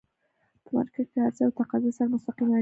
[0.63, 2.59] په مارکيټ کی عرضه او تقاضا سره مستقیمه اړیکه لري.